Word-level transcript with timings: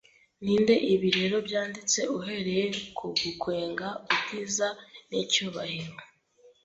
Ninde 0.43 0.75
ibi 0.93 1.09
rero 1.17 1.35
byanditse 1.47 1.99
uhereye 2.17 2.65
ku 2.97 3.05
gukwega 3.19 3.87
ubwiza 4.11 4.67
nicyubahiro 5.09 5.93